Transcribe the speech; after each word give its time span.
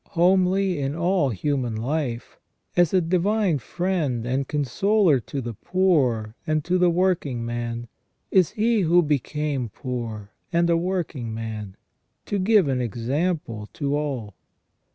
Homely 0.15 0.79
in 0.79 0.95
all 0.95 1.29
His 1.29 1.41
human 1.41 1.75
life, 1.75 2.39
as 2.75 2.91
a 2.91 3.01
divine 3.01 3.59
friend 3.59 4.25
and 4.25 4.47
consoler 4.47 5.19
to 5.19 5.41
the 5.41 5.53
poor 5.53 6.33
and 6.47 6.65
to 6.65 6.79
the 6.79 6.89
working 6.89 7.45
man, 7.45 7.87
is 8.31 8.49
He 8.49 8.81
who 8.81 9.03
became 9.03 9.69
poor, 9.69 10.31
and 10.51 10.71
a 10.71 10.75
working 10.75 11.35
man, 11.35 11.77
to 12.25 12.39
give 12.39 12.67
an 12.67 12.81
example 12.81 13.69
to 13.73 13.95
all. 13.95 14.33